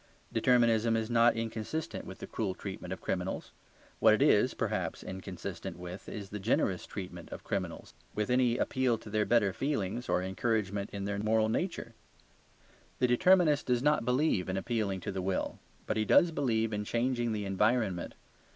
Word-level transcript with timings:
Determinism 0.33 0.97
is 0.97 1.11
not 1.11 1.35
inconsistent 1.35 2.05
with 2.05 2.17
the 2.17 2.25
cruel 2.25 2.55
treatment 2.55 2.91
of 2.91 3.01
criminals. 3.03 3.51
What 3.99 4.15
it 4.15 4.21
is 4.23 4.55
(perhaps) 4.55 5.03
inconsistent 5.03 5.77
with 5.77 6.09
is 6.09 6.29
the 6.29 6.39
generous 6.39 6.87
treatment 6.87 7.29
of 7.29 7.43
criminals; 7.43 7.93
with 8.15 8.31
any 8.31 8.57
appeal 8.57 8.97
to 8.97 9.11
their 9.11 9.25
better 9.27 9.53
feelings 9.53 10.09
or 10.09 10.23
encouragement 10.23 10.89
in 10.91 11.05
their 11.05 11.19
moral 11.19 11.49
struggle. 11.49 11.93
The 12.97 13.05
determinist 13.07 13.67
does 13.67 13.83
not 13.83 14.03
believe 14.03 14.49
in 14.49 14.57
appealing 14.57 15.01
to 15.01 15.11
the 15.11 15.21
will, 15.21 15.59
but 15.85 15.97
he 15.97 16.03
does 16.05 16.31
believe 16.31 16.73
in 16.73 16.83
changing 16.83 17.31
the 17.31 17.45
environment. 17.45 18.15